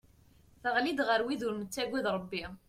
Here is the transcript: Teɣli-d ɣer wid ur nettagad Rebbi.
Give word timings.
Teɣli-d 0.61 0.99
ɣer 1.07 1.21
wid 1.25 1.41
ur 1.47 1.55
nettagad 1.57 2.05
Rebbi. 2.15 2.43